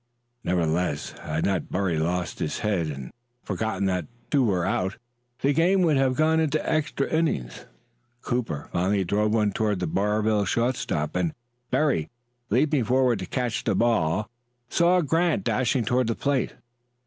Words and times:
Nevertheless, 0.43 1.11
had 1.19 1.45
not 1.45 1.69
Berry 1.69 1.99
lost 1.99 2.39
his 2.39 2.57
head 2.65 2.87
and 2.87 3.11
forgotten 3.43 3.85
that 3.85 4.07
two 4.31 4.43
were 4.43 4.65
out, 4.65 4.97
the 5.41 5.53
game 5.53 5.83
would 5.83 5.95
have 5.95 6.15
gone 6.15 6.39
into 6.39 6.67
extra 6.67 7.07
innings. 7.07 7.67
Cooper 8.23 8.67
finally 8.71 9.03
drove 9.03 9.31
one 9.31 9.51
toward 9.51 9.79
the 9.79 9.85
Barville 9.85 10.45
shortstop, 10.45 11.15
and 11.15 11.35
Berry, 11.69 12.09
leaping 12.49 12.83
forward 12.83 13.19
to 13.19 13.27
catch 13.27 13.63
the 13.63 13.75
ball, 13.75 14.27
saw 14.69 15.01
Grant 15.01 15.43
dashing 15.43 15.85
toward 15.85 16.07
the 16.07 16.15
plate. 16.15 16.53